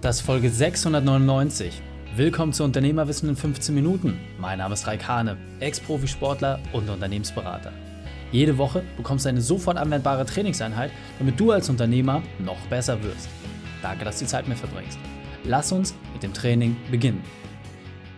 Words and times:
Das 0.00 0.16
ist 0.16 0.22
Folge 0.22 0.48
699. 0.48 1.82
Willkommen 2.16 2.54
zu 2.54 2.64
Unternehmerwissen 2.64 3.28
in 3.28 3.36
15 3.36 3.74
Minuten. 3.74 4.18
Mein 4.38 4.56
Name 4.56 4.72
ist 4.72 4.86
Raik 4.86 5.06
Hane, 5.06 5.36
Ex-Profisportler 5.60 6.58
und 6.72 6.88
Unternehmensberater. 6.88 7.70
Jede 8.32 8.56
Woche 8.56 8.82
bekommst 8.96 9.26
du 9.26 9.28
eine 9.28 9.42
sofort 9.42 9.76
anwendbare 9.76 10.24
Trainingseinheit, 10.24 10.90
damit 11.18 11.38
du 11.38 11.50
als 11.50 11.68
Unternehmer 11.68 12.22
noch 12.38 12.56
besser 12.68 13.02
wirst. 13.02 13.28
Danke, 13.82 14.06
dass 14.06 14.18
du 14.18 14.24
die 14.24 14.30
Zeit 14.30 14.48
mit 14.48 14.56
verbringst. 14.56 14.98
Lass 15.44 15.70
uns 15.70 15.94
mit 16.14 16.22
dem 16.22 16.32
Training 16.32 16.78
beginnen. 16.90 17.22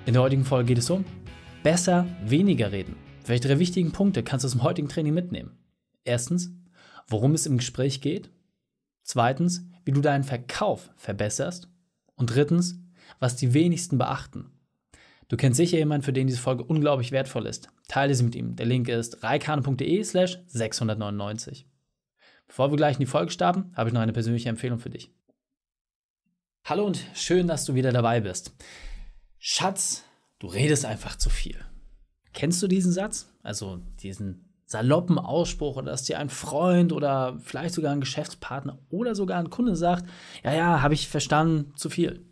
In 0.07 0.13
der 0.13 0.23
heutigen 0.23 0.45
Folge 0.45 0.69
geht 0.69 0.79
es 0.79 0.89
um 0.89 1.05
besser 1.65 2.07
weniger 2.25 2.71
reden. 2.71 2.95
Welche 3.27 3.49
drei 3.49 3.59
wichtigen 3.59 3.91
Punkte 3.91 4.23
kannst 4.23 4.45
du 4.45 4.47
aus 4.47 4.53
dem 4.53 4.63
heutigen 4.63 4.89
Training 4.89 5.15
mitnehmen? 5.15 5.59
Erstens, 6.05 6.53
worum 7.09 7.35
es 7.35 7.47
im 7.47 7.57
Gespräch 7.57 8.01
geht. 8.01 8.31
Zweitens, 9.03 9.67
wie 9.85 9.91
du 9.91 10.01
deinen 10.01 10.23
Verkauf 10.23 10.91
verbesserst. 10.95 11.72
Und 12.23 12.29
drittens, 12.29 12.79
was 13.19 13.35
die 13.35 13.53
wenigsten 13.53 13.99
beachten. 13.99 14.53
Du 15.27 15.37
kennst 15.37 15.57
sicher 15.57 15.77
jemanden, 15.77 16.05
für 16.05 16.13
den 16.13 16.29
diese 16.29 16.39
Folge 16.39 16.63
unglaublich 16.63 17.11
wertvoll 17.11 17.47
ist. 17.47 17.67
Teile 17.89 18.15
sie 18.15 18.23
mit 18.23 18.37
ihm. 18.37 18.55
Der 18.55 18.65
Link 18.65 18.87
ist 18.89 19.25
reikane.de 19.25 20.05
slash 20.05 20.39
699. 20.47 21.67
Bevor 22.47 22.71
wir 22.71 22.77
gleich 22.77 22.95
in 22.95 23.01
die 23.01 23.07
Folge 23.07 23.33
starten, 23.33 23.73
habe 23.75 23.89
ich 23.89 23.93
noch 23.93 24.03
eine 24.03 24.13
persönliche 24.13 24.49
Empfehlung 24.49 24.79
für 24.79 24.89
dich. 24.89 25.11
Hallo 26.65 26.87
und 26.87 27.05
schön, 27.13 27.49
dass 27.49 27.65
du 27.65 27.75
wieder 27.75 27.91
dabei 27.91 28.21
bist. 28.21 28.55
Schatz, 29.41 30.05
du 30.39 30.47
redest 30.47 30.85
einfach 30.85 31.17
zu 31.17 31.29
viel. 31.29 31.59
Kennst 32.33 32.63
du 32.63 32.69
diesen 32.69 32.93
Satz? 32.93 33.35
Also 33.43 33.83
diesen 34.01 34.52
saloppen 34.65 35.19
Ausspruch 35.19 35.77
oder 35.77 35.91
dass 35.91 36.05
dir 36.05 36.19
ein 36.19 36.31
Freund 36.31 36.93
oder 36.93 37.39
vielleicht 37.41 37.75
sogar 37.75 37.93
ein 37.93 38.01
Geschäftspartner 38.01 38.79
oder 38.91 39.15
sogar 39.15 39.39
ein 39.39 39.51
Kunde 39.51 39.77
sagt, 39.77 40.07
ja, 40.45 40.55
ja, 40.55 40.83
habe 40.83 40.95
ich 40.95 41.09
verstanden, 41.09 41.73
zu 41.77 41.91
viel. 41.91 42.25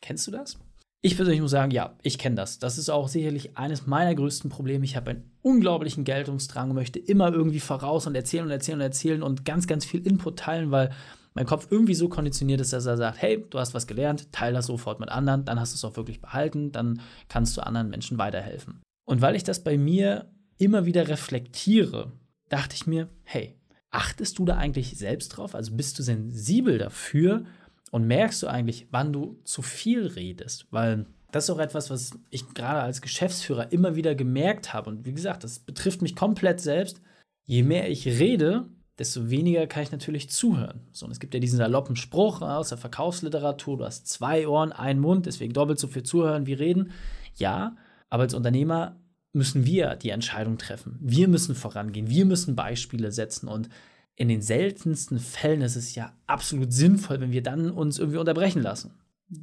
Kennst 0.00 0.26
du 0.26 0.30
das? 0.30 0.58
Ich 1.02 1.16
persönlich 1.16 1.40
muss 1.40 1.52
sagen, 1.52 1.70
ja, 1.70 1.94
ich 2.02 2.18
kenne 2.18 2.36
das. 2.36 2.58
Das 2.58 2.78
ist 2.78 2.90
auch 2.90 3.08
sicherlich 3.08 3.56
eines 3.56 3.86
meiner 3.86 4.14
größten 4.14 4.50
Probleme. 4.50 4.84
Ich 4.84 4.96
habe 4.96 5.10
einen 5.10 5.30
unglaublichen 5.42 6.04
Geltungsdrang, 6.04 6.74
möchte 6.74 6.98
immer 6.98 7.32
irgendwie 7.32 7.60
voraus 7.60 8.06
und 8.06 8.14
erzählen 8.14 8.44
und 8.44 8.50
erzählen 8.50 8.78
und 8.78 8.84
erzählen 8.84 9.22
und 9.22 9.44
ganz, 9.44 9.66
ganz 9.66 9.84
viel 9.84 10.04
Input 10.06 10.38
teilen, 10.38 10.70
weil 10.70 10.90
mein 11.34 11.46
Kopf 11.46 11.68
irgendwie 11.70 11.94
so 11.94 12.08
konditioniert 12.08 12.60
ist, 12.60 12.72
dass 12.72 12.86
er 12.86 12.96
sagt, 12.96 13.20
hey, 13.20 13.44
du 13.50 13.58
hast 13.58 13.74
was 13.74 13.86
gelernt, 13.86 14.32
teile 14.32 14.54
das 14.54 14.66
sofort 14.66 14.98
mit 14.98 15.10
anderen, 15.10 15.44
dann 15.44 15.60
hast 15.60 15.72
du 15.72 15.76
es 15.76 15.84
auch 15.84 15.96
wirklich 15.96 16.20
behalten, 16.20 16.72
dann 16.72 17.00
kannst 17.28 17.56
du 17.56 17.64
anderen 17.64 17.90
Menschen 17.90 18.16
weiterhelfen. 18.18 18.80
Und 19.04 19.20
weil 19.20 19.36
ich 19.36 19.44
das 19.44 19.62
bei 19.62 19.76
mir 19.78 20.30
immer 20.58 20.86
wieder 20.86 21.08
reflektiere, 21.08 22.12
dachte 22.48 22.74
ich 22.74 22.86
mir, 22.86 23.08
hey, 23.24 23.56
achtest 23.90 24.38
du 24.38 24.44
da 24.44 24.56
eigentlich 24.56 24.96
selbst 24.96 25.28
drauf? 25.28 25.54
Also 25.54 25.74
bist 25.74 25.98
du 25.98 26.02
sensibel 26.02 26.78
dafür 26.78 27.44
und 27.90 28.06
merkst 28.06 28.42
du 28.42 28.46
eigentlich, 28.46 28.88
wann 28.90 29.12
du 29.12 29.40
zu 29.44 29.62
viel 29.62 30.06
redest? 30.06 30.66
Weil 30.70 31.06
das 31.32 31.44
ist 31.44 31.50
auch 31.50 31.58
etwas, 31.58 31.90
was 31.90 32.18
ich 32.30 32.48
gerade 32.54 32.80
als 32.80 33.02
Geschäftsführer 33.02 33.72
immer 33.72 33.96
wieder 33.96 34.14
gemerkt 34.14 34.72
habe. 34.72 34.90
Und 34.90 35.04
wie 35.04 35.12
gesagt, 35.12 35.44
das 35.44 35.58
betrifft 35.58 36.02
mich 36.02 36.16
komplett 36.16 36.60
selbst. 36.60 37.00
Je 37.44 37.62
mehr 37.62 37.90
ich 37.90 38.06
rede, 38.06 38.68
desto 38.98 39.28
weniger 39.28 39.66
kann 39.66 39.82
ich 39.82 39.92
natürlich 39.92 40.30
zuhören. 40.30 40.80
So, 40.92 41.06
und 41.06 41.12
es 41.12 41.20
gibt 41.20 41.34
ja 41.34 41.40
diesen 41.40 41.58
saloppen 41.58 41.96
Spruch 41.96 42.40
aus 42.40 42.70
der 42.70 42.78
Verkaufsliteratur, 42.78 43.78
du 43.78 43.84
hast 43.84 44.06
zwei 44.08 44.48
Ohren, 44.48 44.72
einen 44.72 45.00
Mund, 45.00 45.26
deswegen 45.26 45.52
doppelt 45.52 45.78
so 45.78 45.86
viel 45.88 46.02
zuhören 46.02 46.46
wie 46.46 46.54
reden. 46.54 46.92
Ja, 47.34 47.76
aber 48.08 48.22
als 48.22 48.34
Unternehmer 48.34 48.96
müssen 49.36 49.64
wir 49.66 49.94
die 49.96 50.10
Entscheidung 50.10 50.58
treffen. 50.58 50.98
Wir 51.00 51.28
müssen 51.28 51.54
vorangehen. 51.54 52.08
Wir 52.08 52.24
müssen 52.24 52.56
Beispiele 52.56 53.12
setzen. 53.12 53.48
Und 53.48 53.68
in 54.16 54.28
den 54.28 54.42
seltensten 54.42 55.18
Fällen 55.18 55.62
ist 55.62 55.76
es 55.76 55.94
ja 55.94 56.12
absolut 56.26 56.72
sinnvoll, 56.72 57.20
wenn 57.20 57.32
wir 57.32 57.42
dann 57.42 57.70
uns 57.70 57.98
irgendwie 57.98 58.18
unterbrechen 58.18 58.62
lassen. 58.62 58.94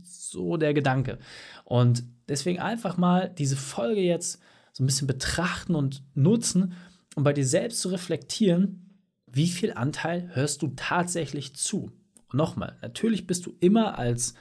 So 0.04 0.58
der 0.58 0.74
Gedanke. 0.74 1.20
Und 1.64 2.04
deswegen 2.28 2.60
einfach 2.60 2.98
mal 2.98 3.30
diese 3.30 3.56
Folge 3.56 4.02
jetzt 4.02 4.40
so 4.74 4.84
ein 4.84 4.88
bisschen 4.88 5.08
betrachten 5.08 5.76
und 5.76 6.04
nutzen, 6.16 6.74
um 7.16 7.24
bei 7.24 7.34
dir 7.34 7.46
selbst 7.46 7.82
zu 7.82 7.90
reflektieren, 7.90 9.00
wie 9.28 9.48
viel 9.48 9.74
Anteil 9.74 10.30
hörst 10.34 10.62
du 10.62 10.74
tatsächlich 10.76 11.56
zu? 11.56 11.92
Und 12.32 12.38
nochmal, 12.38 12.78
natürlich 12.82 13.28
bist 13.28 13.46
du 13.46 13.56
immer 13.60 13.98
als 13.98 14.34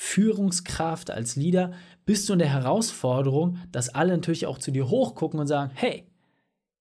Führungskraft, 0.00 1.10
als 1.10 1.34
Leader, 1.34 1.72
bist 2.06 2.28
du 2.28 2.32
in 2.32 2.38
der 2.38 2.52
Herausforderung, 2.52 3.58
dass 3.72 3.88
alle 3.88 4.12
natürlich 4.12 4.46
auch 4.46 4.58
zu 4.58 4.70
dir 4.70 4.88
hochgucken 4.88 5.40
und 5.40 5.48
sagen, 5.48 5.72
hey, 5.74 6.06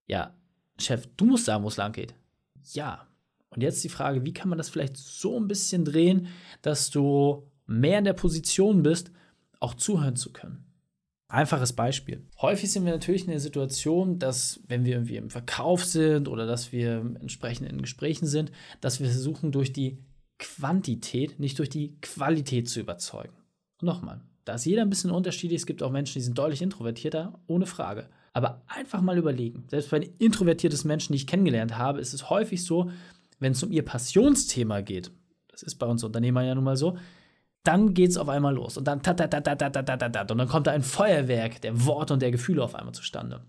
ja, 0.05 0.35
Chef, 0.79 1.07
du 1.17 1.25
musst 1.25 1.45
sagen, 1.45 1.63
wo 1.63 1.67
es 1.67 1.77
lang 1.77 1.93
geht. 1.93 2.13
Ja. 2.73 3.07
Und 3.49 3.63
jetzt 3.63 3.83
die 3.83 3.89
Frage, 3.89 4.23
wie 4.23 4.33
kann 4.33 4.49
man 4.49 4.59
das 4.59 4.69
vielleicht 4.69 4.97
so 4.97 5.39
ein 5.39 5.47
bisschen 5.47 5.83
drehen, 5.83 6.27
dass 6.61 6.91
du 6.91 7.49
mehr 7.65 7.97
in 7.97 8.05
der 8.05 8.13
Position 8.13 8.83
bist, 8.83 9.11
auch 9.59 9.73
zuhören 9.73 10.15
zu 10.15 10.31
können? 10.31 10.63
Einfaches 11.27 11.73
Beispiel. 11.73 12.23
Häufig 12.39 12.71
sind 12.71 12.85
wir 12.85 12.91
natürlich 12.91 13.23
in 13.23 13.31
der 13.31 13.39
Situation, 13.39 14.19
dass, 14.19 14.61
wenn 14.67 14.85
wir 14.85 14.93
irgendwie 14.93 15.17
im 15.17 15.31
Verkauf 15.31 15.83
sind 15.83 16.27
oder 16.27 16.45
dass 16.45 16.71
wir 16.71 16.97
entsprechend 17.19 17.67
in 17.67 17.81
Gesprächen 17.81 18.27
sind, 18.27 18.51
dass 18.79 18.99
wir 18.99 19.07
versuchen, 19.07 19.51
durch 19.51 19.73
die 19.73 19.97
Quantität, 20.39 21.39
nicht 21.39 21.57
durch 21.59 21.69
die 21.69 21.99
Qualität 22.01 22.69
zu 22.69 22.79
überzeugen. 22.79 23.33
Und 23.81 23.85
nochmal, 23.85 24.21
da 24.45 24.55
ist 24.55 24.65
jeder 24.65 24.83
ein 24.83 24.89
bisschen 24.89 25.11
unterschiedlich. 25.11 25.61
Es 25.61 25.65
gibt 25.65 25.83
auch 25.83 25.91
Menschen, 25.91 26.15
die 26.15 26.23
sind 26.23 26.37
deutlich 26.37 26.61
introvertierter, 26.61 27.39
ohne 27.47 27.65
Frage. 27.65 28.09
Aber 28.33 28.61
einfach 28.67 29.01
mal 29.01 29.17
überlegen, 29.17 29.65
selbst 29.69 29.89
bei 29.89 29.99
den 29.99 30.13
introvertiertesten 30.19 30.87
Menschen, 30.87 31.13
die 31.13 31.17
ich 31.17 31.27
kennengelernt 31.27 31.77
habe, 31.77 31.99
ist 31.99 32.13
es 32.13 32.29
häufig 32.29 32.63
so, 32.63 32.91
wenn 33.39 33.51
es 33.51 33.63
um 33.63 33.71
ihr 33.71 33.83
Passionsthema 33.83 34.81
geht, 34.81 35.11
das 35.49 35.63
ist 35.63 35.75
bei 35.75 35.87
uns 35.87 36.03
Unternehmern 36.03 36.45
ja 36.45 36.55
nun 36.55 36.63
mal 36.63 36.77
so, 36.77 36.97
dann 37.63 37.93
geht 37.93 38.11
es 38.11 38.17
auf 38.17 38.29
einmal 38.29 38.53
los. 38.53 38.77
Und 38.77 38.87
dann 38.87 39.01
tat. 39.01 40.31
Und 40.31 40.37
dann 40.37 40.47
kommt 40.47 40.67
da 40.67 40.71
ein 40.71 40.83
Feuerwerk 40.83 41.61
der 41.61 41.85
Worte 41.85 42.13
und 42.13 42.21
der 42.21 42.31
Gefühle 42.31 42.63
auf 42.63 42.75
einmal 42.75 42.93
zustande. 42.93 43.43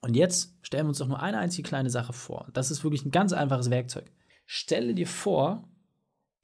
Und 0.00 0.14
jetzt 0.14 0.54
stellen 0.62 0.84
wir 0.84 0.90
uns 0.90 0.98
doch 0.98 1.08
nur 1.08 1.22
eine 1.22 1.38
einzige 1.38 1.66
kleine 1.66 1.90
Sache 1.90 2.12
vor. 2.12 2.46
Das 2.52 2.70
ist 2.70 2.84
wirklich 2.84 3.04
ein 3.04 3.10
ganz 3.10 3.32
einfaches 3.32 3.70
Werkzeug. 3.70 4.12
Stelle 4.46 4.94
dir 4.94 5.06
vor, 5.06 5.66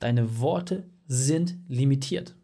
Deine 0.01 0.41
Worte 0.41 0.89
sind 1.07 1.59
limitiert. 1.69 2.35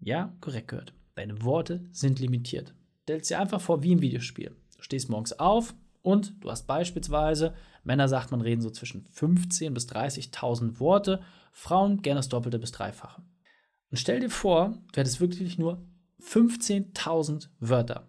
Ja, 0.00 0.34
korrekt 0.40 0.68
gehört. 0.68 0.94
Deine 1.14 1.42
Worte 1.42 1.84
sind 1.92 2.18
limitiert. 2.18 2.74
Stell 3.02 3.20
dir 3.20 3.38
einfach 3.38 3.60
vor 3.60 3.82
wie 3.82 3.92
im 3.92 4.00
Videospiel. 4.00 4.56
Du 4.76 4.82
stehst 4.82 5.10
morgens 5.10 5.38
auf 5.38 5.74
und 6.00 6.34
du 6.40 6.50
hast 6.50 6.66
beispielsweise, 6.66 7.54
Männer 7.84 8.08
sagt 8.08 8.30
man 8.30 8.40
reden 8.40 8.62
so 8.62 8.70
zwischen 8.70 9.04
15.000 9.04 9.70
bis 9.70 9.86
30.000 9.88 10.80
Worte, 10.80 11.22
Frauen 11.52 12.00
gerne 12.00 12.18
das 12.18 12.30
Doppelte 12.30 12.58
bis 12.58 12.72
Dreifache. 12.72 13.22
Und 13.90 13.98
stell 13.98 14.20
dir 14.20 14.30
vor, 14.30 14.78
du 14.92 15.00
hättest 15.00 15.20
wirklich 15.20 15.58
nur 15.58 15.86
15.000 16.22 17.48
Wörter. 17.60 18.08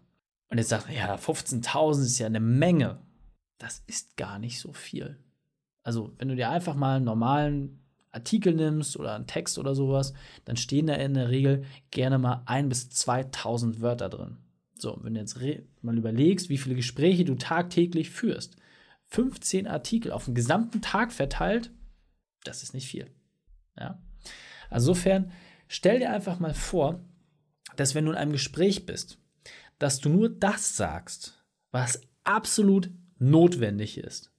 Und 0.50 0.60
jetzt 0.60 0.70
sagt 0.70 0.88
man, 0.88 0.96
ja, 0.96 1.14
15.000 1.16 2.02
ist 2.04 2.20
ja 2.20 2.28
eine 2.28 2.40
Menge. 2.40 3.02
Das 3.58 3.84
ist 3.86 4.16
gar 4.16 4.40
nicht 4.40 4.62
so 4.62 4.72
viel. 4.72 5.20
Also, 5.84 6.14
wenn 6.18 6.30
du 6.30 6.36
dir 6.36 6.50
einfach 6.50 6.76
mal 6.76 6.96
einen 6.96 7.06
normalen 7.06 7.85
Artikel 8.16 8.54
nimmst 8.54 8.98
oder 8.98 9.14
einen 9.14 9.28
Text 9.28 9.58
oder 9.58 9.76
sowas, 9.76 10.14
dann 10.46 10.58
stehen 10.58 10.88
da 10.88 10.94
in 10.94 11.14
der 11.14 11.30
Regel 11.30 11.66
gerne 11.92 12.18
mal 12.18 12.44
ein 12.46 12.70
bis 12.70 12.90
2000 12.90 13.82
Wörter 13.82 14.10
drin. 14.10 14.38
So, 14.78 14.98
wenn 15.02 15.14
du 15.14 15.20
jetzt 15.20 15.38
mal 15.82 15.98
überlegst, 15.98 16.50
wie 16.50 16.58
viele 16.58 16.76
Gespräche 16.76 17.26
du 17.26 17.36
tagtäglich 17.36 18.10
führst, 18.10 18.56
15 19.08 19.68
Artikel 19.68 20.12
auf 20.12 20.26
den 20.26 20.36
gesamten 20.36 20.82
Tag 20.82 21.14
verteilt, 21.14 21.72
das 22.44 22.64
ist 22.64 22.74
nicht 22.74 22.88
viel. 22.88 23.10
Ja? 23.78 24.02
Also 24.70 24.92
insofern, 24.92 25.32
stell 25.68 26.00
dir 26.00 26.12
einfach 26.12 26.40
mal 26.40 26.54
vor, 26.54 27.00
dass 27.76 27.96
wenn 27.96 28.06
du 28.06 28.12
in 28.12 28.18
einem 28.18 28.32
Gespräch 28.32 28.86
bist, 28.86 29.20
dass 29.80 30.00
du 30.00 30.10
nur 30.10 30.30
das 30.30 30.76
sagst, 30.78 31.44
was 31.72 32.02
absolut 32.24 32.90
notwendig 33.18 33.98
ist. 33.98 34.32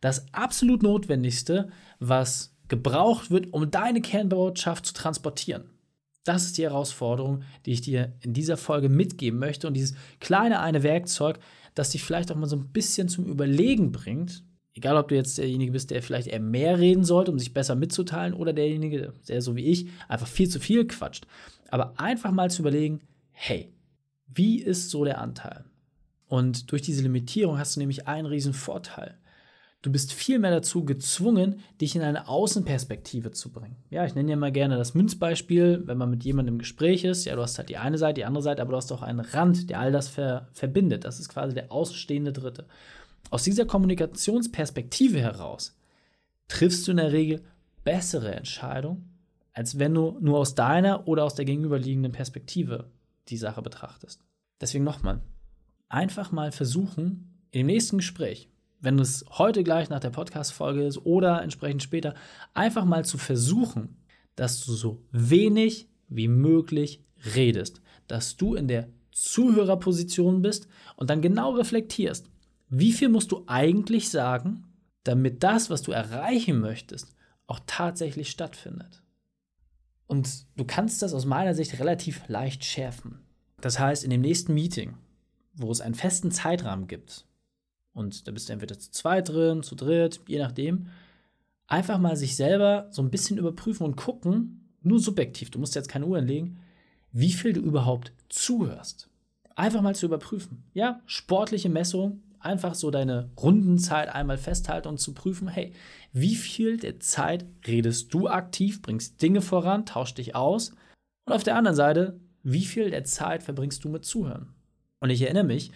Das 0.00 0.32
absolut 0.32 0.82
Notwendigste, 0.82 1.70
was 1.98 2.55
gebraucht 2.68 3.30
wird, 3.30 3.52
um 3.52 3.70
deine 3.70 4.00
Kernbotschaft 4.00 4.86
zu 4.86 4.94
transportieren. 4.94 5.70
Das 6.24 6.44
ist 6.44 6.58
die 6.58 6.64
Herausforderung, 6.64 7.44
die 7.64 7.72
ich 7.72 7.82
dir 7.82 8.12
in 8.20 8.32
dieser 8.32 8.56
Folge 8.56 8.88
mitgeben 8.88 9.38
möchte. 9.38 9.68
Und 9.68 9.74
dieses 9.74 9.96
kleine 10.18 10.60
eine 10.60 10.82
Werkzeug, 10.82 11.38
das 11.74 11.90
dich 11.90 12.02
vielleicht 12.02 12.32
auch 12.32 12.36
mal 12.36 12.48
so 12.48 12.56
ein 12.56 12.72
bisschen 12.72 13.08
zum 13.08 13.26
Überlegen 13.26 13.92
bringt. 13.92 14.42
Egal, 14.74 14.96
ob 14.96 15.08
du 15.08 15.14
jetzt 15.14 15.38
derjenige 15.38 15.72
bist, 15.72 15.90
der 15.90 16.02
vielleicht 16.02 16.26
eher 16.26 16.40
mehr 16.40 16.78
reden 16.80 17.04
sollte, 17.04 17.30
um 17.30 17.38
sich 17.38 17.54
besser 17.54 17.76
mitzuteilen, 17.76 18.34
oder 18.34 18.52
derjenige, 18.52 19.12
der 19.28 19.40
so 19.40 19.54
wie 19.54 19.66
ich 19.66 19.86
einfach 20.08 20.26
viel 20.26 20.48
zu 20.48 20.58
viel 20.58 20.86
quatscht. 20.86 21.26
Aber 21.70 21.98
einfach 21.98 22.32
mal 22.32 22.50
zu 22.50 22.62
überlegen, 22.62 23.00
hey, 23.30 23.72
wie 24.26 24.60
ist 24.60 24.90
so 24.90 25.04
der 25.04 25.20
Anteil? 25.20 25.64
Und 26.26 26.72
durch 26.72 26.82
diese 26.82 27.02
Limitierung 27.02 27.58
hast 27.58 27.76
du 27.76 27.80
nämlich 27.80 28.08
einen 28.08 28.26
riesen 28.26 28.52
Vorteil. 28.52 29.16
Du 29.86 29.92
bist 29.92 30.12
vielmehr 30.12 30.50
dazu 30.50 30.84
gezwungen, 30.84 31.60
dich 31.80 31.94
in 31.94 32.02
eine 32.02 32.26
Außenperspektive 32.26 33.30
zu 33.30 33.52
bringen. 33.52 33.76
Ja, 33.88 34.04
ich 34.04 34.16
nenne 34.16 34.30
ja 34.30 34.36
mal 34.36 34.50
gerne 34.50 34.76
das 34.76 34.94
Münzbeispiel, 34.94 35.84
wenn 35.86 35.96
man 35.96 36.10
mit 36.10 36.24
jemandem 36.24 36.56
im 36.56 36.58
Gespräch 36.58 37.04
ist. 37.04 37.24
Ja, 37.24 37.36
du 37.36 37.42
hast 37.42 37.56
halt 37.56 37.68
die 37.68 37.76
eine 37.76 37.96
Seite, 37.96 38.14
die 38.14 38.24
andere 38.24 38.42
Seite, 38.42 38.62
aber 38.62 38.72
du 38.72 38.78
hast 38.78 38.90
auch 38.90 39.02
einen 39.02 39.20
Rand, 39.20 39.70
der 39.70 39.78
all 39.78 39.92
das 39.92 40.08
ver 40.08 40.48
verbindet. 40.52 41.04
Das 41.04 41.20
ist 41.20 41.28
quasi 41.28 41.54
der 41.54 41.70
außenstehende 41.70 42.32
Dritte. 42.32 42.66
Aus 43.30 43.44
dieser 43.44 43.64
Kommunikationsperspektive 43.64 45.20
heraus 45.20 45.78
triffst 46.48 46.88
du 46.88 46.90
in 46.90 46.96
der 46.96 47.12
Regel 47.12 47.44
bessere 47.84 48.34
Entscheidungen, 48.34 49.16
als 49.52 49.78
wenn 49.78 49.94
du 49.94 50.18
nur 50.20 50.38
aus 50.38 50.56
deiner 50.56 51.06
oder 51.06 51.22
aus 51.22 51.36
der 51.36 51.44
gegenüberliegenden 51.44 52.10
Perspektive 52.10 52.90
die 53.28 53.36
Sache 53.36 53.62
betrachtest. 53.62 54.24
Deswegen 54.60 54.82
nochmal, 54.82 55.22
einfach 55.88 56.32
mal 56.32 56.50
versuchen, 56.50 57.38
im 57.52 57.66
nächsten 57.68 57.98
Gespräch, 57.98 58.50
wenn 58.80 58.98
es 58.98 59.24
heute 59.30 59.64
gleich 59.64 59.88
nach 59.88 60.00
der 60.00 60.10
Podcast-Folge 60.10 60.86
ist 60.86 60.98
oder 60.98 61.42
entsprechend 61.42 61.82
später, 61.82 62.14
einfach 62.54 62.84
mal 62.84 63.04
zu 63.04 63.18
versuchen, 63.18 63.96
dass 64.34 64.64
du 64.64 64.72
so 64.72 65.02
wenig 65.12 65.88
wie 66.08 66.28
möglich 66.28 67.02
redest, 67.34 67.80
dass 68.06 68.36
du 68.36 68.54
in 68.54 68.68
der 68.68 68.88
Zuhörerposition 69.12 70.42
bist 70.42 70.68
und 70.96 71.10
dann 71.10 71.22
genau 71.22 71.52
reflektierst, 71.52 72.30
wie 72.68 72.92
viel 72.92 73.08
musst 73.08 73.32
du 73.32 73.44
eigentlich 73.46 74.10
sagen, 74.10 74.64
damit 75.04 75.42
das, 75.42 75.70
was 75.70 75.82
du 75.82 75.92
erreichen 75.92 76.60
möchtest, 76.60 77.14
auch 77.46 77.60
tatsächlich 77.66 78.30
stattfindet. 78.30 79.02
Und 80.06 80.46
du 80.56 80.64
kannst 80.64 81.02
das 81.02 81.14
aus 81.14 81.24
meiner 81.24 81.54
Sicht 81.54 81.78
relativ 81.78 82.22
leicht 82.28 82.64
schärfen. 82.64 83.20
Das 83.60 83.78
heißt, 83.78 84.04
in 84.04 84.10
dem 84.10 84.20
nächsten 84.20 84.54
Meeting, 84.54 84.94
wo 85.54 85.70
es 85.70 85.80
einen 85.80 85.94
festen 85.94 86.30
Zeitrahmen 86.30 86.86
gibt, 86.86 87.24
und 87.96 88.28
da 88.28 88.32
bist 88.32 88.48
du 88.48 88.52
entweder 88.52 88.78
zu 88.78 88.90
zweit 88.90 89.30
drin, 89.30 89.62
zu 89.62 89.74
dritt, 89.74 90.20
je 90.28 90.38
nachdem, 90.38 90.88
einfach 91.66 91.98
mal 91.98 92.14
sich 92.14 92.36
selber 92.36 92.88
so 92.90 93.00
ein 93.00 93.10
bisschen 93.10 93.38
überprüfen 93.38 93.86
und 93.86 93.96
gucken, 93.96 94.68
nur 94.82 95.00
subjektiv, 95.00 95.50
du 95.50 95.58
musst 95.58 95.74
jetzt 95.74 95.88
keine 95.88 96.06
Uhr 96.06 96.18
anlegen, 96.18 96.58
wie 97.12 97.32
viel 97.32 97.54
du 97.54 97.60
überhaupt 97.60 98.12
zuhörst. 98.28 99.08
Einfach 99.54 99.80
mal 99.80 99.96
zu 99.96 100.04
überprüfen. 100.04 100.62
Ja, 100.74 101.00
sportliche 101.06 101.70
Messung, 101.70 102.22
einfach 102.38 102.74
so 102.74 102.90
deine 102.90 103.30
Rundenzeit 103.40 104.10
einmal 104.10 104.36
festhalten 104.36 104.88
und 104.88 104.98
zu 104.98 105.14
prüfen, 105.14 105.48
hey, 105.48 105.72
wie 106.12 106.36
viel 106.36 106.76
der 106.76 107.00
Zeit 107.00 107.46
redest 107.66 108.12
du 108.12 108.28
aktiv, 108.28 108.82
bringst 108.82 109.22
Dinge 109.22 109.40
voran, 109.40 109.86
tauschst 109.86 110.18
dich 110.18 110.36
aus 110.36 110.72
und 111.24 111.32
auf 111.32 111.44
der 111.44 111.56
anderen 111.56 111.76
Seite, 111.76 112.20
wie 112.42 112.66
viel 112.66 112.90
der 112.90 113.04
Zeit 113.04 113.42
verbringst 113.42 113.82
du 113.84 113.88
mit 113.88 114.04
Zuhören? 114.04 114.54
Und 115.00 115.08
ich 115.08 115.22
erinnere 115.22 115.44
mich, 115.44 115.72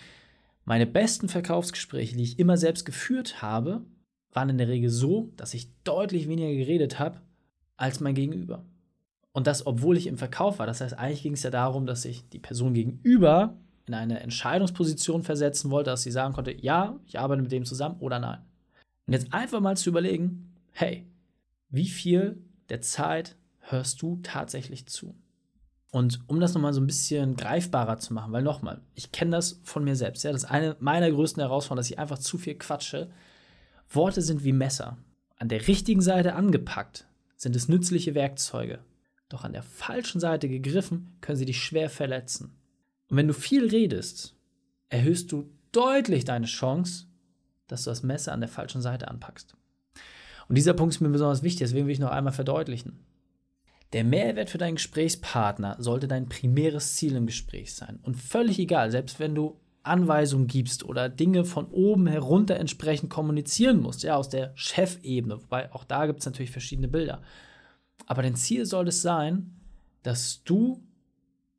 meine 0.70 0.86
besten 0.86 1.28
Verkaufsgespräche, 1.28 2.14
die 2.14 2.22
ich 2.22 2.38
immer 2.38 2.56
selbst 2.56 2.84
geführt 2.84 3.42
habe, 3.42 3.84
waren 4.30 4.50
in 4.50 4.58
der 4.58 4.68
Regel 4.68 4.88
so, 4.88 5.32
dass 5.36 5.52
ich 5.52 5.74
deutlich 5.82 6.28
weniger 6.28 6.54
geredet 6.54 7.00
habe 7.00 7.20
als 7.76 7.98
mein 7.98 8.14
Gegenüber. 8.14 8.64
Und 9.32 9.48
das, 9.48 9.66
obwohl 9.66 9.96
ich 9.96 10.06
im 10.06 10.16
Verkauf 10.16 10.60
war. 10.60 10.68
Das 10.68 10.80
heißt, 10.80 10.96
eigentlich 10.96 11.24
ging 11.24 11.32
es 11.32 11.42
ja 11.42 11.50
darum, 11.50 11.86
dass 11.86 12.04
ich 12.04 12.28
die 12.28 12.38
Person 12.38 12.72
gegenüber 12.72 13.56
in 13.86 13.94
eine 13.94 14.20
Entscheidungsposition 14.20 15.24
versetzen 15.24 15.72
wollte, 15.72 15.90
dass 15.90 16.04
sie 16.04 16.12
sagen 16.12 16.34
konnte, 16.34 16.52
ja, 16.52 17.00
ich 17.04 17.18
arbeite 17.18 17.42
mit 17.42 17.50
dem 17.50 17.64
zusammen 17.64 17.98
oder 17.98 18.20
nein. 18.20 18.38
Und 19.08 19.14
jetzt 19.14 19.34
einfach 19.34 19.58
mal 19.58 19.76
zu 19.76 19.90
überlegen, 19.90 20.54
hey, 20.70 21.04
wie 21.68 21.88
viel 21.88 22.44
der 22.68 22.80
Zeit 22.80 23.34
hörst 23.58 24.02
du 24.02 24.20
tatsächlich 24.22 24.86
zu? 24.86 25.16
Und 25.90 26.20
um 26.28 26.38
das 26.38 26.54
nochmal 26.54 26.72
so 26.72 26.80
ein 26.80 26.86
bisschen 26.86 27.36
greifbarer 27.36 27.98
zu 27.98 28.14
machen, 28.14 28.32
weil 28.32 28.42
nochmal, 28.42 28.80
ich 28.94 29.10
kenne 29.10 29.32
das 29.32 29.60
von 29.64 29.82
mir 29.82 29.96
selbst. 29.96 30.22
Ja, 30.22 30.30
das 30.32 30.44
ist 30.44 30.50
eine 30.50 30.76
meiner 30.78 31.10
größten 31.10 31.40
Herausforderungen, 31.40 31.80
dass 31.80 31.90
ich 31.90 31.98
einfach 31.98 32.18
zu 32.18 32.38
viel 32.38 32.54
quatsche. 32.54 33.10
Worte 33.88 34.22
sind 34.22 34.44
wie 34.44 34.52
Messer. 34.52 34.98
An 35.36 35.48
der 35.48 35.66
richtigen 35.66 36.00
Seite 36.00 36.34
angepackt 36.34 37.06
sind 37.36 37.56
es 37.56 37.68
nützliche 37.68 38.14
Werkzeuge. 38.14 38.78
Doch 39.28 39.42
an 39.42 39.52
der 39.52 39.62
falschen 39.62 40.20
Seite 40.20 40.48
gegriffen 40.48 41.16
können 41.20 41.38
sie 41.38 41.46
dich 41.46 41.62
schwer 41.62 41.90
verletzen. 41.90 42.52
Und 43.08 43.16
wenn 43.16 43.28
du 43.28 43.34
viel 43.34 43.68
redest, 43.68 44.36
erhöhst 44.90 45.32
du 45.32 45.50
deutlich 45.72 46.24
deine 46.24 46.46
Chance, 46.46 47.06
dass 47.66 47.84
du 47.84 47.90
das 47.90 48.02
Messer 48.02 48.32
an 48.32 48.40
der 48.40 48.48
falschen 48.48 48.82
Seite 48.82 49.08
anpackst. 49.08 49.56
Und 50.48 50.56
dieser 50.56 50.74
Punkt 50.74 50.94
ist 50.94 51.00
mir 51.00 51.08
besonders 51.08 51.42
wichtig, 51.42 51.60
deswegen 51.60 51.86
will 51.86 51.92
ich 51.92 52.00
noch 52.00 52.10
einmal 52.10 52.32
verdeutlichen. 52.32 52.98
Der 53.92 54.04
Mehrwert 54.04 54.50
für 54.50 54.58
deinen 54.58 54.76
Gesprächspartner 54.76 55.76
sollte 55.80 56.06
dein 56.06 56.28
primäres 56.28 56.94
Ziel 56.94 57.16
im 57.16 57.26
Gespräch 57.26 57.74
sein. 57.74 57.98
Und 58.02 58.16
völlig 58.16 58.58
egal, 58.58 58.90
selbst 58.90 59.18
wenn 59.18 59.34
du 59.34 59.58
Anweisungen 59.82 60.46
gibst 60.46 60.84
oder 60.84 61.08
Dinge 61.08 61.44
von 61.44 61.66
oben 61.66 62.06
herunter 62.06 62.56
entsprechend 62.56 63.10
kommunizieren 63.10 63.80
musst, 63.80 64.02
ja, 64.02 64.16
aus 64.16 64.28
der 64.28 64.52
Chefebene, 64.54 65.42
wobei 65.42 65.72
auch 65.72 65.84
da 65.84 66.06
gibt 66.06 66.20
es 66.20 66.26
natürlich 66.26 66.50
verschiedene 66.50 66.88
Bilder. 66.88 67.22
Aber 68.06 68.22
dein 68.22 68.36
Ziel 68.36 68.66
soll 68.66 68.88
es 68.88 69.02
sein, 69.02 69.56
dass 70.02 70.44
du 70.44 70.82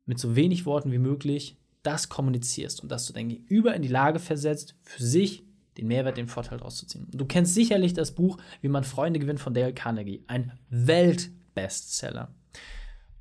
mit 0.06 0.18
so 0.18 0.36
wenig 0.36 0.66
Worten 0.66 0.92
wie 0.92 0.98
möglich 0.98 1.58
das 1.82 2.08
kommunizierst 2.08 2.82
und 2.82 2.90
dass 2.90 3.06
du 3.06 3.12
dein 3.12 3.28
Gegenüber 3.28 3.74
in 3.74 3.82
die 3.82 3.88
Lage 3.88 4.18
versetzt, 4.20 4.76
für 4.82 5.02
sich 5.02 5.44
den 5.76 5.88
Mehrwert, 5.88 6.16
den 6.16 6.28
Vorteil 6.28 6.58
rauszuziehen. 6.58 7.08
Du 7.12 7.24
kennst 7.24 7.54
sicherlich 7.54 7.94
das 7.94 8.12
Buch 8.12 8.38
Wie 8.60 8.68
man 8.68 8.84
Freunde 8.84 9.18
gewinnt 9.18 9.40
von 9.40 9.54
Dale 9.54 9.74
Carnegie, 9.74 10.22
ein 10.26 10.58
Welt 10.68 11.30
Bestseller. 11.54 12.34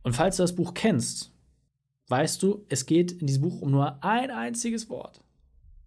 Und 0.03 0.13
falls 0.13 0.37
du 0.37 0.43
das 0.43 0.55
Buch 0.55 0.73
kennst, 0.73 1.31
weißt 2.07 2.41
du, 2.43 2.65
es 2.69 2.85
geht 2.85 3.11
in 3.11 3.27
diesem 3.27 3.43
Buch 3.43 3.61
um 3.61 3.71
nur 3.71 4.03
ein 4.03 4.31
einziges 4.31 4.89
Wort. 4.89 5.21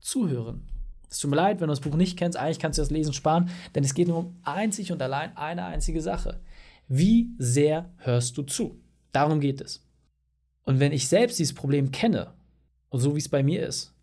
Zuhören. 0.00 0.68
Es 1.10 1.18
tut 1.18 1.30
mir 1.30 1.36
leid, 1.36 1.60
wenn 1.60 1.68
du 1.68 1.72
das 1.72 1.80
Buch 1.80 1.94
nicht 1.94 2.18
kennst, 2.18 2.36
eigentlich 2.36 2.58
kannst 2.58 2.78
du 2.78 2.82
das 2.82 2.90
Lesen 2.90 3.12
sparen, 3.12 3.50
denn 3.74 3.84
es 3.84 3.94
geht 3.94 4.08
nur 4.08 4.18
um 4.18 4.36
einzig 4.42 4.90
und 4.90 5.00
allein 5.00 5.36
eine 5.36 5.64
einzige 5.64 6.02
Sache. 6.02 6.40
Wie 6.88 7.30
sehr 7.38 7.90
hörst 7.98 8.36
du 8.36 8.42
zu? 8.42 8.80
Darum 9.12 9.40
geht 9.40 9.60
es. 9.60 9.86
Und 10.64 10.80
wenn 10.80 10.92
ich 10.92 11.08
selbst 11.08 11.38
dieses 11.38 11.54
Problem 11.54 11.92
kenne, 11.92 12.34
und 12.88 13.00
so 13.00 13.14
wie 13.14 13.20
es 13.20 13.28
bei 13.28 13.42
mir 13.42 13.66
ist, 13.66 13.93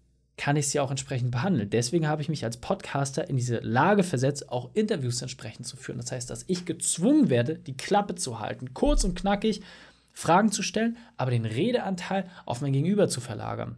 kann 0.42 0.56
ich 0.56 0.74
ja 0.74 0.82
auch 0.82 0.90
entsprechend 0.90 1.30
behandeln. 1.30 1.70
Deswegen 1.70 2.08
habe 2.08 2.24
ich 2.24 2.28
mich 2.28 2.44
als 2.44 2.58
Podcaster 2.58 3.30
in 3.30 3.38
diese 3.38 3.60
Lage 3.60 4.02
versetzt, 4.02 4.50
auch 4.50 4.72
Interviews 4.74 5.22
entsprechend 5.22 5.68
zu 5.68 5.78
führen. 5.78 6.00
Das 6.00 6.12
heißt, 6.12 6.32
dass 6.32 6.46
ich 6.48 6.66
gezwungen 6.66 7.30
werde, 7.30 7.60
die 7.60 7.78
Klappe 7.78 8.16
zu 8.16 8.40
halten, 8.40 8.74
kurz 8.74 9.04
und 9.04 9.14
knackig 9.14 9.62
Fragen 10.14 10.52
zu 10.52 10.64
stellen, 10.64 10.98
aber 11.16 11.30
den 11.30 11.46
Redeanteil 11.46 12.28
auf 12.48 12.62
mein 12.62 12.74
Gegenüber 12.74 13.08
zu 13.08 13.22
verlagern. 13.22 13.76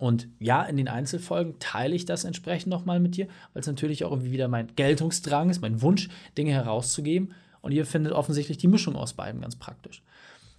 Und 0.00 0.26
ja, 0.40 0.64
in 0.64 0.76
den 0.76 0.88
Einzelfolgen 0.88 1.60
teile 1.60 1.94
ich 1.94 2.04
das 2.04 2.24
entsprechend 2.24 2.70
nochmal 2.70 2.98
mit 2.98 3.14
dir, 3.14 3.28
weil 3.52 3.60
es 3.60 3.68
natürlich 3.68 4.02
auch 4.02 4.10
irgendwie 4.10 4.32
wieder 4.32 4.48
mein 4.48 4.74
Geltungsdrang 4.74 5.48
ist, 5.48 5.60
mein 5.60 5.80
Wunsch, 5.80 6.08
Dinge 6.36 6.50
herauszugeben. 6.50 7.34
Und 7.60 7.70
ihr 7.70 7.86
findet 7.86 8.14
offensichtlich 8.14 8.58
die 8.58 8.66
Mischung 8.66 8.96
aus 8.96 9.12
beiden 9.12 9.42
ganz 9.42 9.54
praktisch. 9.54 10.02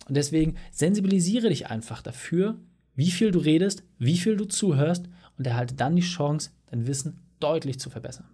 Und 0.08 0.16
deswegen 0.16 0.56
sensibilisiere 0.72 1.50
dich 1.50 1.68
einfach 1.68 2.02
dafür, 2.02 2.56
wie 3.00 3.12
viel 3.12 3.32
du 3.32 3.40
redest, 3.40 3.84
wie 3.98 4.18
viel 4.18 4.36
du 4.36 4.44
zuhörst 4.44 5.08
und 5.38 5.48
erhalte 5.48 5.74
dann 5.74 5.96
die 5.96 6.02
Chance, 6.02 6.52
dein 6.70 6.86
Wissen 6.86 7.22
deutlich 7.40 7.80
zu 7.80 7.90
verbessern. 7.90 8.28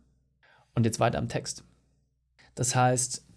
Und 0.74 0.88
jetzt 0.88 1.00
weiter 1.00 1.20
am 1.20 1.30
Text. 1.30 1.64
Das 2.56 2.76
heißt, 2.76 3.28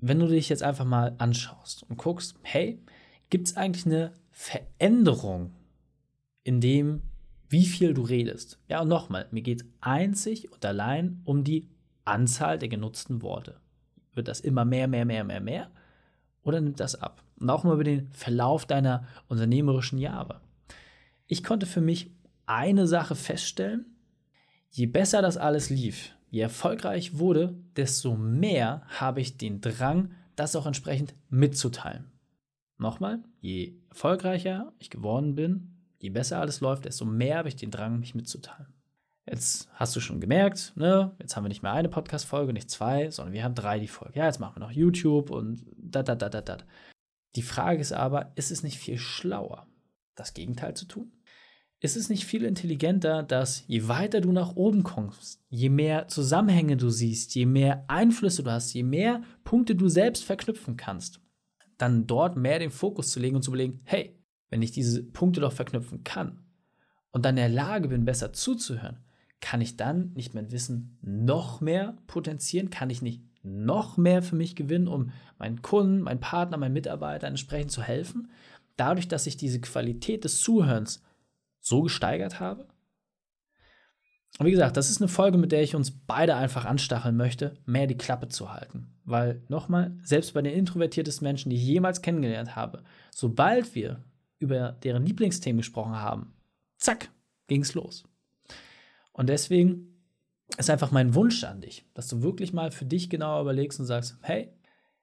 wenn 0.00 0.18
du 0.18 0.26
dich 0.26 0.48
jetzt 0.48 0.64
einfach 0.64 0.84
mal 0.84 1.14
anschaust 1.18 1.84
und 1.88 1.98
guckst, 1.98 2.34
hey, 2.42 2.82
gibt 3.30 3.46
es 3.46 3.56
eigentlich 3.56 3.86
eine 3.86 4.12
Veränderung 4.32 5.54
in 6.42 6.60
dem, 6.60 7.02
wie 7.48 7.66
viel 7.66 7.94
du 7.94 8.02
redest? 8.02 8.58
Ja, 8.66 8.80
und 8.80 8.88
nochmal, 8.88 9.28
mir 9.30 9.42
geht 9.42 9.60
es 9.60 9.68
einzig 9.80 10.50
und 10.50 10.64
allein 10.64 11.20
um 11.22 11.44
die 11.44 11.68
Anzahl 12.04 12.58
der 12.58 12.68
genutzten 12.68 13.22
Worte. 13.22 13.60
Wird 14.14 14.26
das 14.26 14.40
immer 14.40 14.64
mehr, 14.64 14.88
mehr, 14.88 15.04
mehr, 15.04 15.22
mehr, 15.22 15.40
mehr? 15.40 15.70
Oder 16.42 16.60
nimmt 16.60 16.80
das 16.80 16.96
ab? 16.96 17.22
Und 17.38 17.50
auch 17.50 17.62
mal 17.62 17.74
über 17.74 17.84
den 17.84 18.10
Verlauf 18.10 18.66
deiner 18.66 19.06
unternehmerischen 19.28 19.98
Jahre 19.98 20.40
ich 21.32 21.42
konnte 21.42 21.64
für 21.64 21.80
mich 21.80 22.10
eine 22.44 22.86
Sache 22.86 23.14
feststellen. 23.14 23.96
Je 24.68 24.84
besser 24.84 25.22
das 25.22 25.38
alles 25.38 25.70
lief, 25.70 26.14
je 26.28 26.42
erfolgreich 26.42 27.18
wurde, 27.18 27.56
desto 27.74 28.16
mehr 28.16 28.82
habe 28.88 29.22
ich 29.22 29.38
den 29.38 29.62
Drang, 29.62 30.12
das 30.36 30.54
auch 30.56 30.66
entsprechend 30.66 31.14
mitzuteilen. 31.30 32.12
Nochmal, 32.76 33.22
je 33.40 33.78
erfolgreicher 33.88 34.74
ich 34.78 34.90
geworden 34.90 35.34
bin, 35.34 35.78
je 36.00 36.10
besser 36.10 36.38
alles 36.38 36.60
läuft, 36.60 36.84
desto 36.84 37.06
mehr 37.06 37.38
habe 37.38 37.48
ich 37.48 37.56
den 37.56 37.70
Drang, 37.70 37.98
mich 37.98 38.14
mitzuteilen. 38.14 38.68
Jetzt 39.26 39.70
hast 39.72 39.96
du 39.96 40.00
schon 40.00 40.20
gemerkt, 40.20 40.74
ne? 40.76 41.16
Jetzt 41.18 41.34
haben 41.34 41.44
wir 41.44 41.48
nicht 41.48 41.62
mehr 41.62 41.72
eine 41.72 41.88
Podcast-Folge, 41.88 42.52
nicht 42.52 42.70
zwei, 42.70 43.10
sondern 43.10 43.32
wir 43.32 43.42
haben 43.42 43.54
drei 43.54 43.78
die 43.78 43.88
Folge. 43.88 44.18
Ja, 44.18 44.26
jetzt 44.26 44.38
machen 44.38 44.56
wir 44.56 44.66
noch 44.66 44.72
YouTube 44.72 45.30
und 45.30 45.64
da, 45.78 46.02
da, 46.02 46.14
da, 46.14 46.28
da, 46.28 46.42
da. 46.42 46.58
Die 47.36 47.42
Frage 47.42 47.80
ist 47.80 47.92
aber, 47.92 48.32
ist 48.34 48.50
es 48.50 48.62
nicht 48.62 48.76
viel 48.76 48.98
schlauer, 48.98 49.66
das 50.14 50.34
Gegenteil 50.34 50.74
zu 50.74 50.84
tun? 50.84 51.10
Ist 51.82 51.96
es 51.96 52.08
nicht 52.08 52.24
viel 52.24 52.44
intelligenter, 52.44 53.24
dass 53.24 53.64
je 53.66 53.88
weiter 53.88 54.20
du 54.20 54.30
nach 54.30 54.54
oben 54.54 54.84
kommst, 54.84 55.42
je 55.48 55.68
mehr 55.68 56.06
Zusammenhänge 56.06 56.76
du 56.76 56.90
siehst, 56.90 57.34
je 57.34 57.44
mehr 57.44 57.84
Einflüsse 57.88 58.44
du 58.44 58.52
hast, 58.52 58.72
je 58.72 58.84
mehr 58.84 59.22
Punkte 59.42 59.74
du 59.74 59.88
selbst 59.88 60.22
verknüpfen 60.22 60.76
kannst, 60.76 61.20
dann 61.78 62.06
dort 62.06 62.36
mehr 62.36 62.60
den 62.60 62.70
Fokus 62.70 63.10
zu 63.10 63.18
legen 63.18 63.34
und 63.34 63.42
zu 63.42 63.50
überlegen, 63.50 63.80
hey, 63.82 64.16
wenn 64.48 64.62
ich 64.62 64.70
diese 64.70 65.02
Punkte 65.02 65.40
doch 65.40 65.52
verknüpfen 65.52 66.04
kann 66.04 66.44
und 67.10 67.24
dann 67.24 67.36
in 67.36 67.42
der 67.42 67.48
Lage 67.48 67.88
bin, 67.88 68.04
besser 68.04 68.32
zuzuhören, 68.32 68.98
kann 69.40 69.60
ich 69.60 69.76
dann 69.76 70.12
nicht 70.14 70.34
mein 70.34 70.52
Wissen 70.52 70.98
noch 71.02 71.60
mehr 71.60 71.96
potenzieren? 72.06 72.70
Kann 72.70 72.90
ich 72.90 73.02
nicht 73.02 73.22
noch 73.42 73.96
mehr 73.96 74.22
für 74.22 74.36
mich 74.36 74.54
gewinnen, 74.54 74.86
um 74.86 75.10
meinen 75.36 75.62
Kunden, 75.62 76.02
meinen 76.02 76.20
Partner, 76.20 76.58
meinen 76.58 76.74
Mitarbeitern 76.74 77.30
entsprechend 77.30 77.72
zu 77.72 77.82
helfen? 77.82 78.30
Dadurch, 78.76 79.08
dass 79.08 79.26
ich 79.26 79.36
diese 79.36 79.60
Qualität 79.60 80.22
des 80.22 80.40
Zuhörens 80.40 81.02
so 81.62 81.80
gesteigert 81.82 82.38
habe? 82.40 82.66
Und 84.38 84.46
wie 84.46 84.50
gesagt, 84.50 84.76
das 84.76 84.90
ist 84.90 85.00
eine 85.00 85.08
Folge, 85.08 85.38
mit 85.38 85.52
der 85.52 85.62
ich 85.62 85.74
uns 85.74 85.90
beide 85.90 86.36
einfach 86.36 86.64
anstacheln 86.64 87.16
möchte, 87.16 87.54
mehr 87.64 87.86
die 87.86 87.98
Klappe 87.98 88.28
zu 88.28 88.52
halten. 88.52 88.88
Weil, 89.04 89.42
nochmal, 89.48 89.96
selbst 90.02 90.34
bei 90.34 90.42
den 90.42 90.54
introvertiertesten 90.54 91.24
Menschen, 91.24 91.50
die 91.50 91.56
ich 91.56 91.64
jemals 91.64 92.02
kennengelernt 92.02 92.56
habe, 92.56 92.82
sobald 93.14 93.74
wir 93.74 94.02
über 94.38 94.72
deren 94.82 95.04
Lieblingsthemen 95.04 95.58
gesprochen 95.58 95.96
haben, 95.96 96.34
zack, 96.78 97.10
ging 97.46 97.62
es 97.62 97.74
los. 97.74 98.04
Und 99.12 99.28
deswegen 99.28 99.92
ist 100.56 100.70
einfach 100.70 100.90
mein 100.90 101.14
Wunsch 101.14 101.44
an 101.44 101.60
dich, 101.60 101.84
dass 101.94 102.08
du 102.08 102.22
wirklich 102.22 102.52
mal 102.52 102.70
für 102.70 102.84
dich 102.84 103.10
genau 103.10 103.40
überlegst 103.40 103.78
und 103.80 103.86
sagst, 103.86 104.16
hey, 104.22 104.52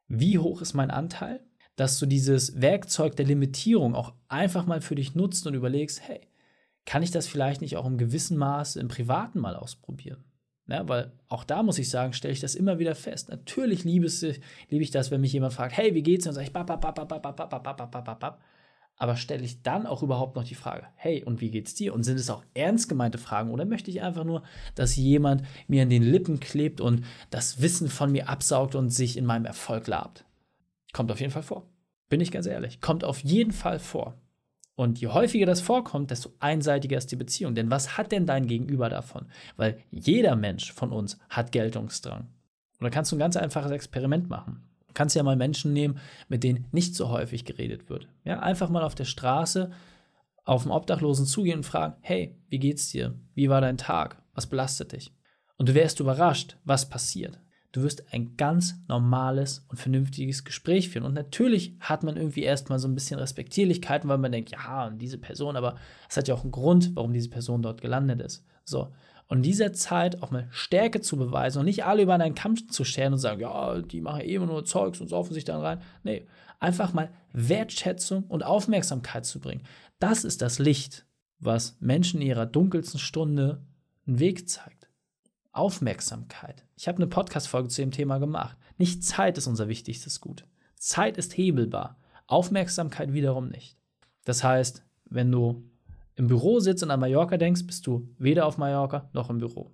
wie 0.08 0.40
hoch 0.40 0.62
ist 0.62 0.74
mein 0.74 0.92
Anteil? 0.92 1.40
Dass 1.76 2.00
du 2.00 2.08
dieses 2.08 2.60
Werkzeug 2.60 3.16
der 3.16 3.26
Limitierung 3.26 3.96
auch 3.96 4.14
einfach 4.28 4.66
mal 4.66 4.82
für 4.82 4.96
dich 4.96 5.16
nutzt 5.16 5.46
und 5.48 5.54
überlegst, 5.54 6.02
hey, 6.02 6.22
kann 6.90 7.04
ich 7.04 7.12
das 7.12 7.28
vielleicht 7.28 7.62
nicht 7.62 7.78
auch 7.78 7.86
im 7.86 8.00
gewissen 8.00 8.36
Maß 8.36 8.76
im 8.76 8.88
Privaten 8.88 9.40
mal 9.40 9.56
ausprobieren? 9.56 10.24
Ja, 10.66 10.90
weil 10.90 11.12
auch 11.28 11.44
da 11.44 11.62
muss 11.62 11.78
ich 11.78 11.88
sagen, 11.88 12.14
stelle 12.14 12.34
ich 12.34 12.40
das 12.40 12.56
immer 12.56 12.80
wieder 12.80 12.96
fest. 12.96 13.30
Natürlich 13.30 13.84
liebe, 13.84 14.08
es, 14.08 14.24
ich 14.24 14.90
das, 14.90 15.12
wenn 15.12 15.22
mich 15.22 15.32
jemand 15.32 15.54
fragt, 15.54 15.78
hey, 15.78 15.94
wie 15.94 16.02
geht's? 16.02 16.26
Und 16.26 16.34
sage 16.34 16.48
ich, 16.48 16.52
bap, 16.52 16.66
bap, 16.66 16.82
bap, 16.82 16.96
bap, 16.96 17.08
bap, 17.10 17.24
bap, 17.38 17.78
bap, 17.78 17.92
bap, 17.92 18.20
bap. 18.20 18.42
Aber 18.96 19.18
stelle 19.18 19.44
ich 19.44 19.62
dann 19.62 19.86
auch 19.86 20.02
überhaupt 20.02 20.36
noch 20.36 20.44
die 20.44 20.56
Frage, 20.56 20.88
hey, 20.96 21.24
und 21.24 21.42
wie 21.42 21.52
geht's 21.52 21.76
dir? 21.76 21.94
Und 21.94 22.02
sind 22.02 22.20
es 22.20 22.32
auch 22.32 22.44
ernst 22.56 22.90
gemeinte 22.90 23.20
Fragen 23.20 23.52
oder 23.52 23.66
möchte 23.66 23.92
ich 23.92 24.02
einfach 24.02 24.24
nur, 24.24 24.42
dass 24.74 24.96
jemand 24.96 25.44
mir 25.68 25.84
an 25.84 25.92
den 25.92 26.02
Lippen 26.02 26.40
klebt 26.40 26.82
und 26.82 27.06
das 27.30 27.62
Wissen 27.62 27.88
von 27.88 28.12
mir 28.12 28.30
absaugt 28.30 28.74
und 28.74 28.90
sich 28.90 29.16
in 29.16 29.26
meinem 29.26 29.46
Erfolg 29.46 29.86
labt? 29.86 30.26
Kommt 30.92 31.12
auf 31.12 31.20
jeden 31.20 31.32
Fall 31.32 31.44
vor. 31.44 31.70
Bin 32.10 32.20
ich 32.20 32.32
ganz 32.32 32.48
ehrlich. 32.48 32.82
Kommt 32.82 33.04
auf 33.04 33.20
jeden 33.20 33.52
Fall 33.52 33.78
vor. 33.78 34.20
Und 34.80 35.02
je 35.02 35.08
häufiger 35.08 35.46
das 35.46 35.60
vorkommt, 35.60 36.10
desto 36.10 36.32
einseitiger 36.40 36.98
ist 36.98 37.12
die 37.12 37.18
Beziehung. 37.18 37.54
Denn 37.54 37.70
was 37.70 37.98
hat 37.98 38.14
denn 38.14 38.26
dein 38.26 38.48
Gegenüber 38.48 38.88
davon? 38.88 39.26
Weil 39.58 39.84
jeder 39.92 40.38
Mensch 40.38 40.72
von 40.72 40.94
uns 40.94 41.20
hat 41.30 41.52
Geltungsdrang. 41.52 42.22
Und 42.22 42.86
da 42.86 42.90
kannst 42.90 43.12
du 43.12 43.18
ein 43.18 43.20
ganz 43.20 43.36
einfaches 43.36 43.72
Experiment 43.72 44.30
machen. 44.30 44.64
Du 44.88 44.94
kannst 44.94 45.18
ja 45.18 45.24
mal 45.24 45.36
Menschen 45.36 45.74
nehmen, 45.74 46.00
mit 46.30 46.46
denen 46.46 46.66
nicht 46.72 46.96
so 46.96 47.10
häufig 47.10 47.44
geredet 47.44 47.90
wird. 47.90 48.08
Ja, 48.24 48.40
einfach 48.40 48.70
mal 48.70 48.84
auf 48.84 48.96
der 48.96 49.04
Straße 49.04 49.70
auf 50.46 50.62
einen 50.62 50.72
Obdachlosen 50.72 51.26
zugehen 51.26 51.58
und 51.58 51.66
fragen: 51.66 51.96
Hey, 52.00 52.38
wie 52.48 52.60
geht's 52.60 52.88
dir? 52.88 53.20
Wie 53.34 53.50
war 53.50 53.60
dein 53.60 53.76
Tag? 53.76 54.24
Was 54.34 54.48
belastet 54.48 54.94
dich? 54.94 55.14
Und 55.58 55.68
du 55.68 55.74
wärst 55.76 56.00
überrascht, 56.00 56.56
was 56.64 56.88
passiert. 56.88 57.38
Du 57.72 57.84
wirst 57.84 58.12
ein 58.12 58.36
ganz 58.36 58.76
normales 58.88 59.64
und 59.70 59.78
vernünftiges 59.78 60.44
Gespräch 60.44 60.90
führen. 60.90 61.06
Und 61.06 61.14
natürlich 61.14 61.76
hat 61.80 62.04
man 62.04 62.18
irgendwie 62.18 62.42
erstmal 62.42 62.80
so 62.80 62.88
ein 62.88 62.96
bisschen 62.96 63.20
Respektierlichkeiten, 63.20 64.10
weil 64.10 64.18
man 64.18 64.32
denkt, 64.32 64.52
ja, 64.52 64.90
diese 64.90 65.20
Person, 65.20 65.56
aber 65.56 65.76
es 66.10 66.18
hat 66.18 66.28
ja 66.28 66.34
auch 66.34 66.44
einen 66.44 66.52
Grund, 66.52 66.96
warum 66.96 67.14
diese 67.14 67.30
Person 67.30 67.62
dort 67.62 67.82
gelandet 67.82 68.22
ist. 68.22 68.44
So. 68.66 68.92
Und 69.28 69.38
in 69.38 69.44
dieser 69.44 69.74
Zeit 69.74 70.24
auch 70.24 70.32
mal 70.32 70.48
Stärke 70.50 71.02
zu 71.02 71.16
beweisen 71.16 71.60
und 71.60 71.66
nicht 71.66 71.86
alle 71.86 72.02
über 72.02 72.16
einen 72.16 72.34
Kampf 72.34 72.68
zu 72.68 72.84
scheren 72.84 73.14
und 73.14 73.20
sagen, 73.20 73.40
ja, 73.40 73.80
die 73.80 74.02
machen 74.02 74.22
eh 74.22 74.34
immer 74.34 74.48
nur 74.48 74.66
Zeugs 74.66 75.00
und 75.00 75.08
saufen 75.08 75.36
sich 75.36 75.46
dann 75.46 75.62
rein. 75.62 75.82
Nee, 76.04 76.26
einfach 76.60 76.94
mal 76.94 77.12
Wertschätzung 77.34 78.24
und 78.24 78.44
Aufmerksamkeit 78.44 79.28
zu 79.28 79.40
bringen. 79.40 79.62
Das 80.00 80.24
ist 80.24 80.42
das 80.42 80.58
Licht, 80.58 81.06
was 81.38 81.78
Menschen 81.80 82.22
in 82.22 82.28
ihrer 82.28 82.48
dunkelsten 82.48 83.00
Stunde 83.00 83.62
einen 84.08 84.20
Weg 84.20 84.50
zeigt. 84.50 84.79
Aufmerksamkeit. 85.60 86.64
Ich 86.78 86.88
habe 86.88 87.00
eine 87.00 87.08
Podcast-Folge 87.08 87.68
zu 87.68 87.82
dem 87.82 87.92
Thema 87.92 88.18
gemacht. 88.18 88.58
Nicht 88.78 89.04
Zeit 89.04 89.38
ist 89.38 89.46
unser 89.46 89.68
wichtigstes 89.68 90.22
Gut. 90.22 90.46
Zeit 90.78 91.18
ist 91.18 91.38
hebelbar. 91.38 91.98
Aufmerksamkeit 92.28 93.12
wiederum 93.12 93.50
nicht. 93.50 93.76
Das 94.24 94.42
heißt, 94.42 94.86
wenn 95.10 95.30
du 95.30 95.70
im 96.16 96.28
Büro 96.28 96.62
sitzt 96.62 96.82
und 96.82 96.92
an 96.92 97.02
Mallorca 97.02 97.36
denkst, 97.36 97.68
bist 97.68 97.86
du 97.88 98.08
weder 98.18 98.46
auf 98.46 98.58
Mallorca 98.58 99.10
noch 99.12 99.30
im 99.30 99.40
Büro. 99.40 99.72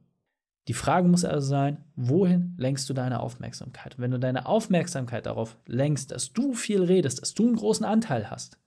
Die 0.67 0.73
Frage 0.73 1.07
muss 1.07 1.23
also 1.23 1.47
sein, 1.47 1.85
wohin 1.95 2.55
lenkst 2.57 2.89
du 2.89 2.95
deine 2.95 3.19
Aufmerksamkeit? 3.19 3.95
Und 3.95 4.01
wenn 4.01 4.11
du 4.11 4.17
deine 4.17 4.47
Aufmerksamkeit 4.47 5.27
darauf 5.27 5.55
lenkst, 5.67 6.09
dass 6.09 6.33
du 6.33 6.55
viel 6.55 6.81
redest, 6.81 7.21
dass 7.21 7.35
du 7.35 7.45
einen 7.45 7.57
großen 7.57 7.85
Anteil 7.85 8.31
hast, 8.31 8.57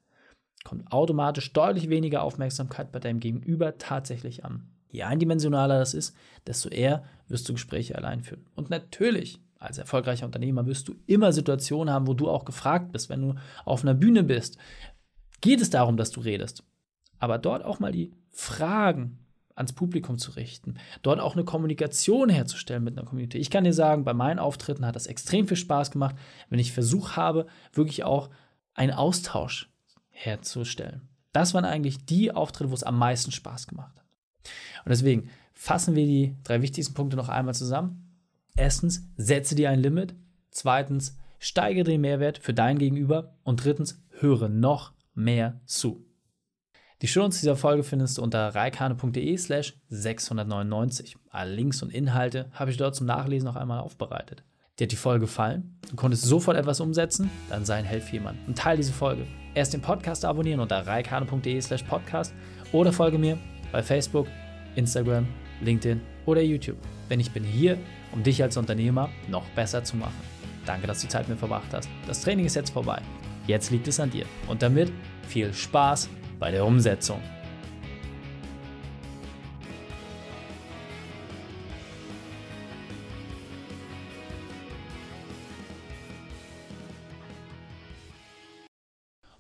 kommt 0.62 0.92
automatisch 0.92 1.52
deutlich 1.52 1.88
weniger 1.88 2.22
Aufmerksamkeit 2.22 2.92
bei 2.92 3.00
deinem 3.00 3.18
Gegenüber 3.18 3.76
tatsächlich 3.76 4.44
an. 4.44 4.68
Je 4.90 5.02
eindimensionaler 5.02 5.78
das 5.78 5.94
ist, 5.94 6.14
desto 6.46 6.68
eher 6.68 7.04
wirst 7.28 7.48
du 7.48 7.52
Gespräche 7.52 7.96
allein 7.96 8.22
führen. 8.22 8.46
Und 8.54 8.70
natürlich, 8.70 9.40
als 9.58 9.78
erfolgreicher 9.78 10.26
Unternehmer 10.26 10.66
wirst 10.66 10.88
du 10.88 10.94
immer 11.06 11.32
Situationen 11.32 11.92
haben, 11.92 12.06
wo 12.06 12.14
du 12.14 12.28
auch 12.28 12.44
gefragt 12.44 12.92
bist, 12.92 13.08
wenn 13.08 13.22
du 13.22 13.34
auf 13.64 13.82
einer 13.82 13.94
Bühne 13.94 14.22
bist. 14.22 14.56
Geht 15.40 15.60
es 15.60 15.70
darum, 15.70 15.96
dass 15.96 16.10
du 16.10 16.20
redest? 16.20 16.64
aber 17.18 17.38
dort 17.38 17.64
auch 17.64 17.80
mal 17.80 17.92
die 17.92 18.12
Fragen 18.30 19.18
ans 19.54 19.72
Publikum 19.72 20.18
zu 20.18 20.32
richten, 20.32 20.76
dort 21.02 21.18
auch 21.18 21.34
eine 21.34 21.44
Kommunikation 21.44 22.28
herzustellen 22.28 22.84
mit 22.84 22.96
einer 22.96 23.06
Community. 23.06 23.38
Ich 23.38 23.50
kann 23.50 23.64
dir 23.64 23.72
sagen, 23.72 24.04
bei 24.04 24.14
meinen 24.14 24.38
Auftritten 24.38 24.86
hat 24.86 24.94
das 24.94 25.08
extrem 25.08 25.48
viel 25.48 25.56
Spaß 25.56 25.90
gemacht, 25.90 26.14
wenn 26.48 26.60
ich 26.60 26.72
versucht 26.72 27.16
habe, 27.16 27.46
wirklich 27.72 28.04
auch 28.04 28.30
einen 28.74 28.92
Austausch 28.92 29.68
herzustellen. 30.10 31.08
Das 31.32 31.54
waren 31.54 31.64
eigentlich 31.64 32.04
die 32.04 32.30
Auftritte, 32.30 32.70
wo 32.70 32.74
es 32.74 32.84
am 32.84 32.98
meisten 32.98 33.32
Spaß 33.32 33.66
gemacht 33.66 33.96
hat. 33.96 34.04
Und 34.84 34.90
deswegen 34.90 35.30
fassen 35.52 35.94
wir 35.94 36.06
die 36.06 36.36
drei 36.44 36.62
wichtigsten 36.62 36.94
Punkte 36.94 37.16
noch 37.16 37.28
einmal 37.28 37.54
zusammen. 37.54 38.14
Erstens, 38.56 39.08
setze 39.16 39.54
dir 39.54 39.70
ein 39.70 39.80
Limit. 39.80 40.14
Zweitens, 40.50 41.16
steigere 41.38 41.84
den 41.84 42.00
Mehrwert 42.00 42.38
für 42.38 42.54
dein 42.54 42.78
Gegenüber. 42.78 43.36
Und 43.44 43.64
drittens, 43.64 44.02
höre 44.10 44.48
noch 44.48 44.92
mehr 45.14 45.60
zu. 45.64 46.04
Die 47.00 47.06
Shownotes 47.06 47.40
dieser 47.40 47.54
Folge 47.54 47.84
findest 47.84 48.18
du 48.18 48.22
unter 48.22 48.54
reikane.de 48.54 49.36
slash 49.36 49.74
699. 49.88 51.16
Alle 51.30 51.54
Links 51.54 51.82
und 51.82 51.92
Inhalte 51.92 52.50
habe 52.52 52.72
ich 52.72 52.76
dort 52.76 52.96
zum 52.96 53.06
Nachlesen 53.06 53.46
noch 53.46 53.54
einmal 53.54 53.80
aufbereitet. 53.80 54.42
Dir 54.78 54.84
hat 54.84 54.92
die 54.92 54.96
Folge 54.96 55.26
gefallen? 55.26 55.78
Du 55.90 55.96
konntest 55.96 56.24
sofort 56.24 56.56
etwas 56.56 56.80
umsetzen? 56.80 57.30
Dann 57.50 57.64
sei 57.64 57.76
ein 57.76 57.84
Helfer 57.84 58.12
jemand 58.12 58.38
und 58.48 58.58
teile 58.58 58.78
diese 58.78 58.92
Folge. 58.92 59.26
Erst 59.54 59.74
den 59.74 59.80
Podcast 59.80 60.24
abonnieren 60.24 60.60
unter 60.60 60.86
reikane.de 60.86 61.60
slash 61.60 61.84
podcast 61.84 62.34
oder 62.72 62.92
folge 62.92 63.18
mir 63.18 63.38
bei 63.72 63.82
Facebook, 63.82 64.26
Instagram, 64.76 65.26
LinkedIn 65.60 66.00
oder 66.26 66.42
YouTube. 66.42 66.78
Denn 67.10 67.20
ich 67.20 67.30
bin 67.30 67.44
hier, 67.44 67.78
um 68.12 68.22
dich 68.22 68.42
als 68.42 68.56
Unternehmer 68.56 69.10
noch 69.28 69.44
besser 69.50 69.82
zu 69.84 69.96
machen. 69.96 70.14
Danke, 70.66 70.86
dass 70.86 71.00
du 71.00 71.08
Zeit 71.08 71.28
mit 71.28 71.36
mir 71.36 71.36
verbracht 71.36 71.72
hast. 71.72 71.88
Das 72.06 72.20
Training 72.20 72.46
ist 72.46 72.54
jetzt 72.54 72.70
vorbei. 72.70 73.00
Jetzt 73.46 73.70
liegt 73.70 73.88
es 73.88 73.98
an 73.98 74.10
dir. 74.10 74.26
Und 74.46 74.62
damit 74.62 74.92
viel 75.26 75.52
Spaß 75.52 76.10
bei 76.38 76.50
der 76.50 76.64
Umsetzung. 76.64 77.20